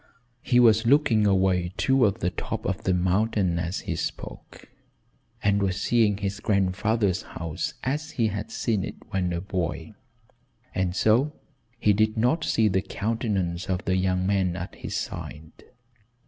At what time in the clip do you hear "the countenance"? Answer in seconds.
12.67-13.69